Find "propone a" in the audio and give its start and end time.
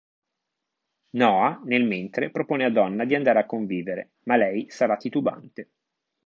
2.31-2.71